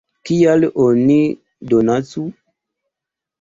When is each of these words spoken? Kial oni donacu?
Kial 0.27 0.63
oni 0.85 1.17
donacu? 1.73 2.25